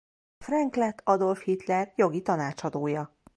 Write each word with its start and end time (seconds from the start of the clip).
Frank 0.39 0.75
lett 0.75 1.01
Adolf 1.03 1.41
Hitler 1.43 1.93
jogi 1.95 2.21
tanácsadója. 2.21 3.15